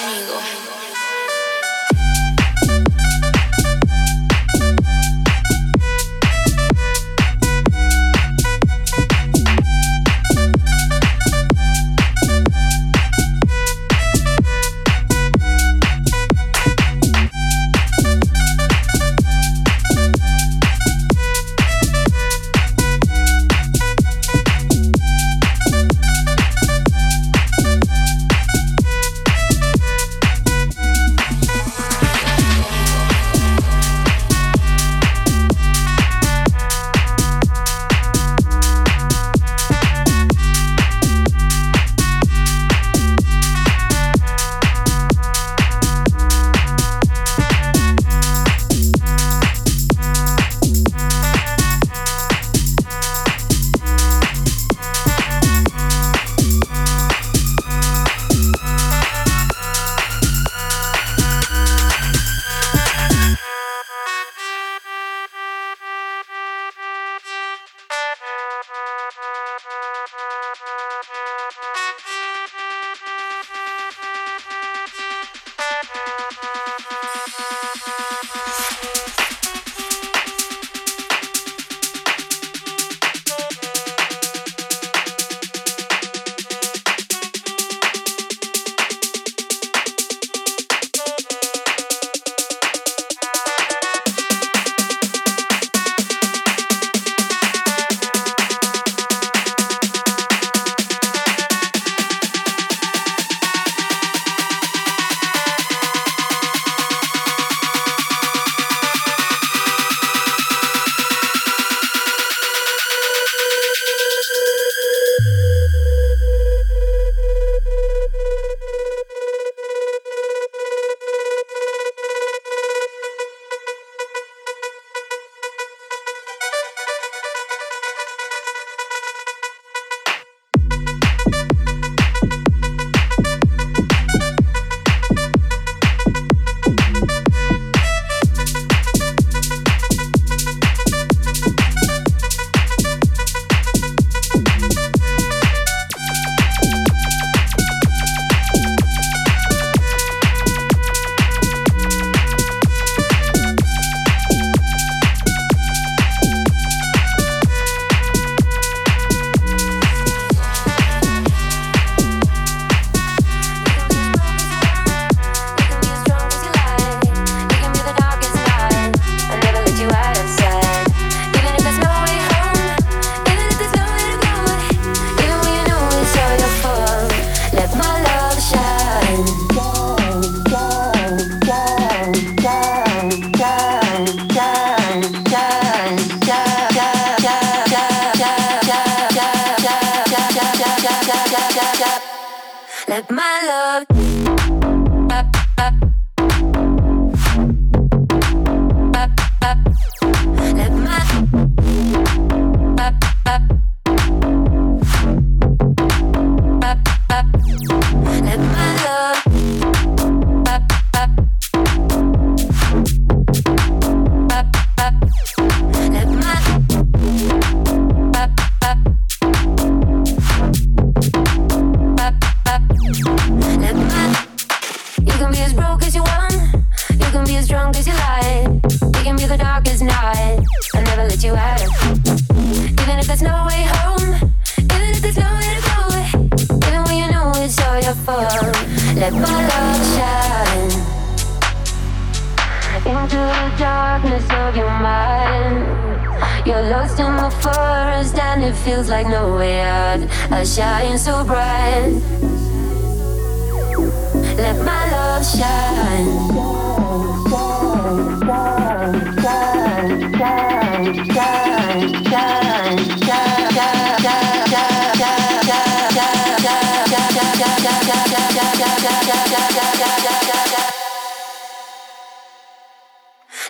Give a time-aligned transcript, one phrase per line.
[0.00, 0.77] conmigo.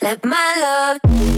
[0.00, 0.54] Let my
[1.02, 1.37] love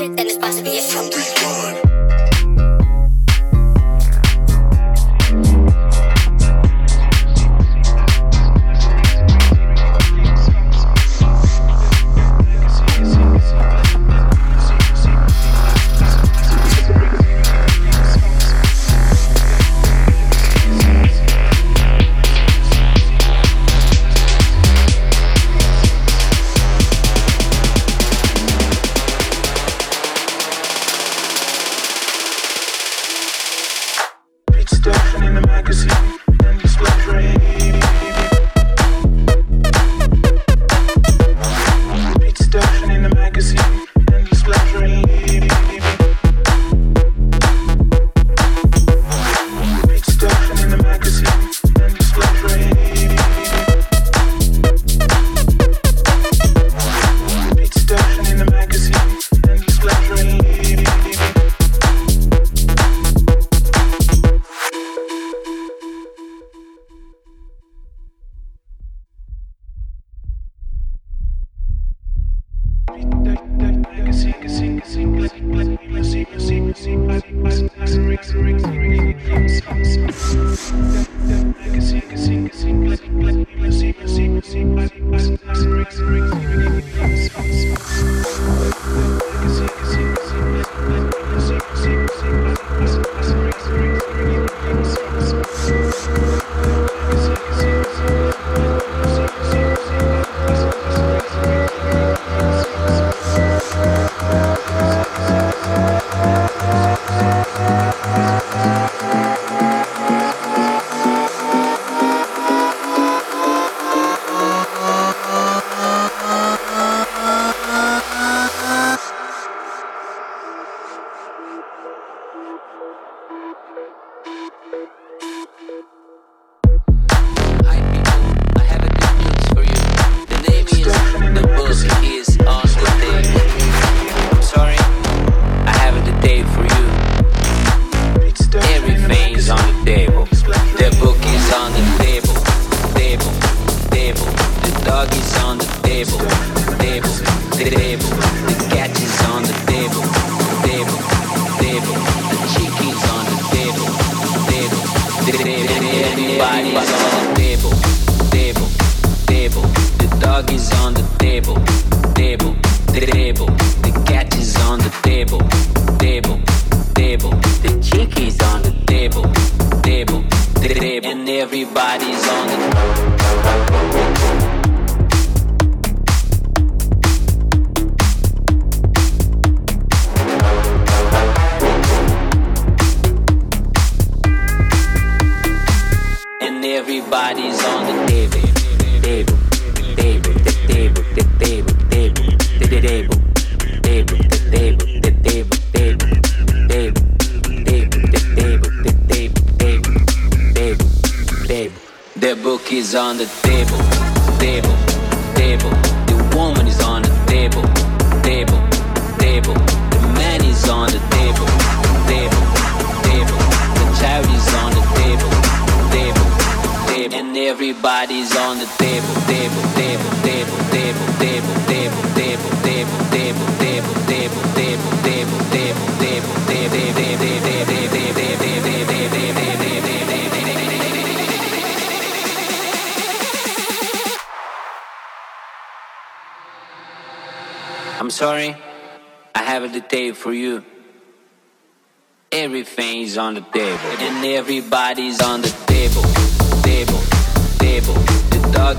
[0.00, 1.89] Thank you.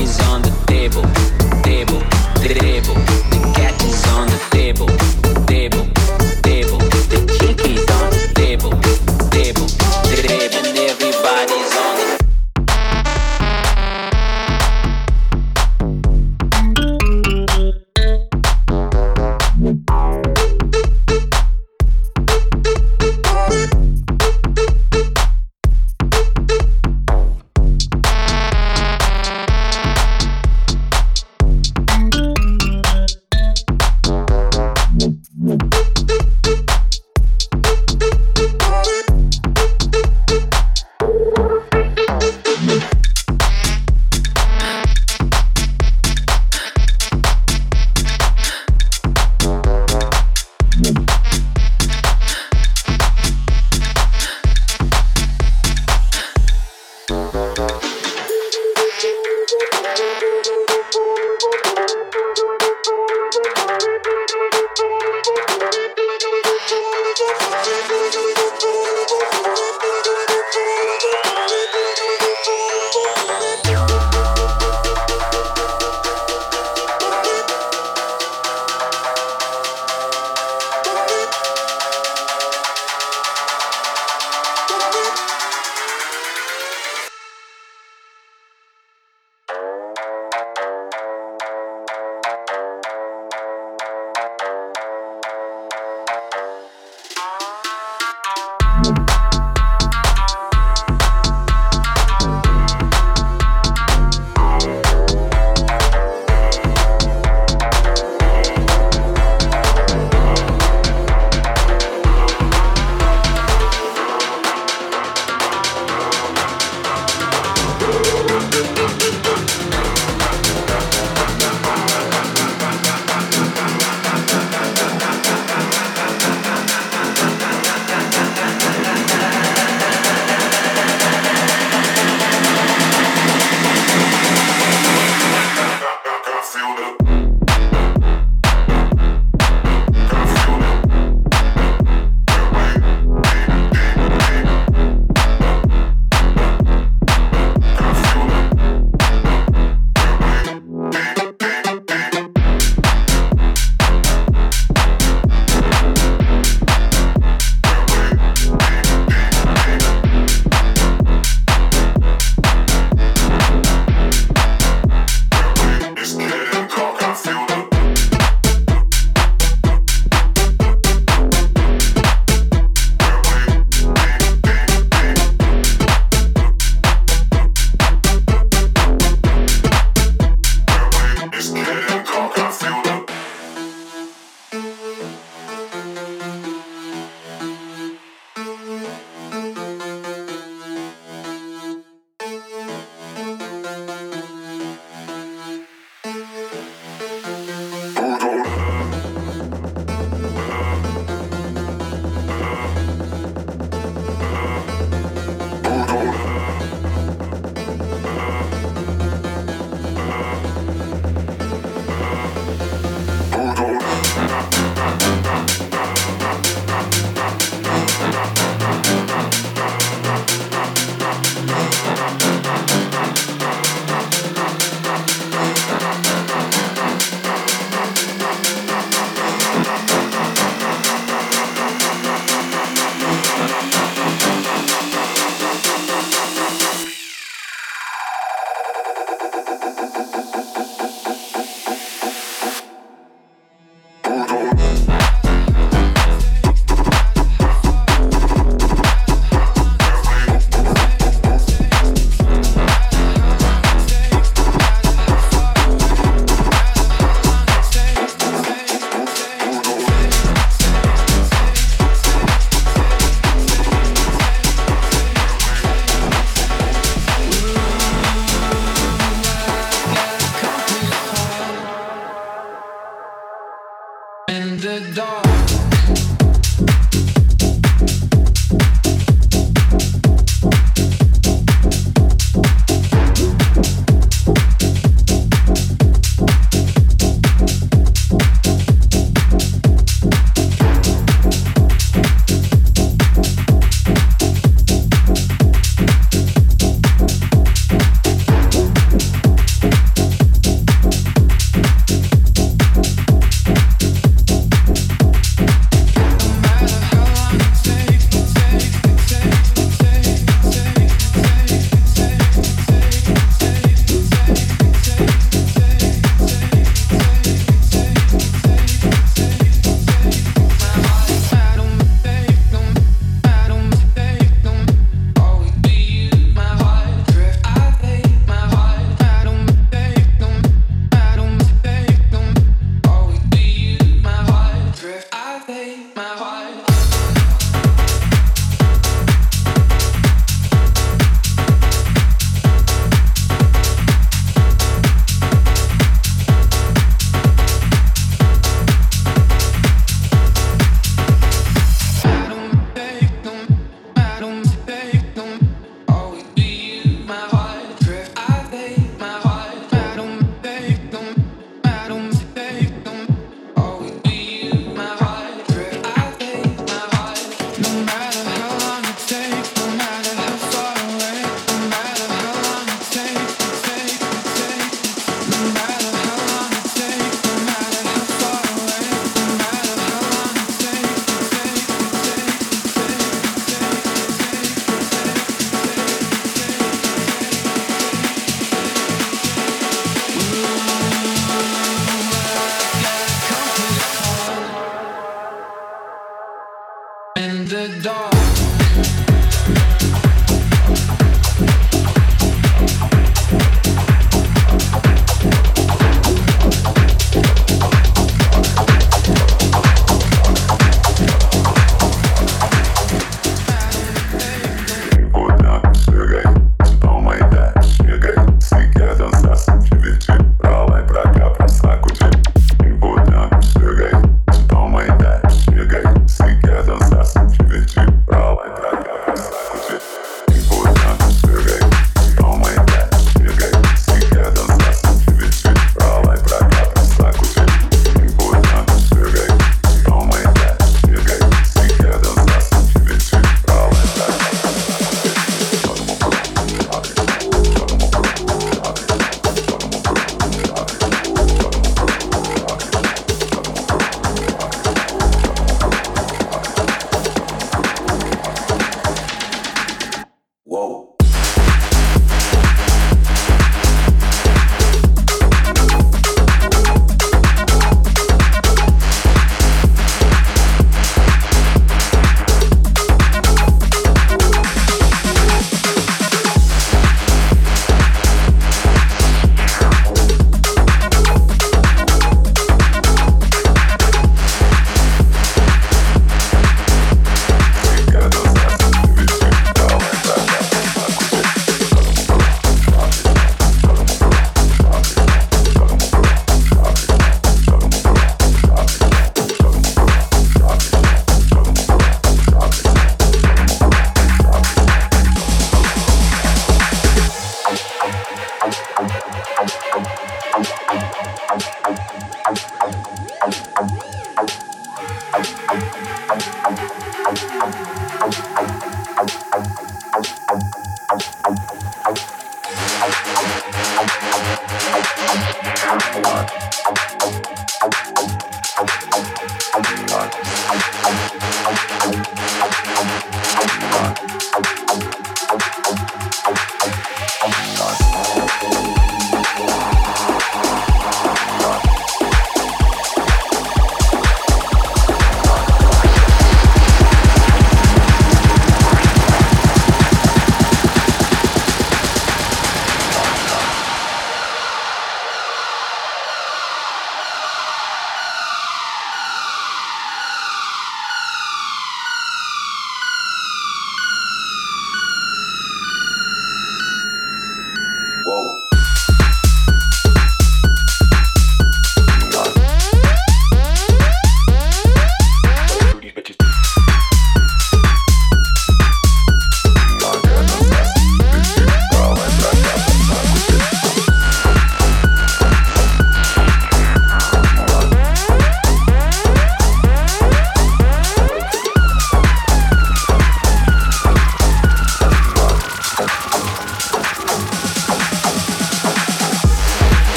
[0.00, 1.02] Is on the table,
[1.62, 2.00] table,
[2.42, 3.15] table.